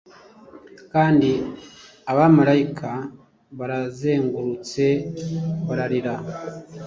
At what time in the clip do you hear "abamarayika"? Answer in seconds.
2.11-2.89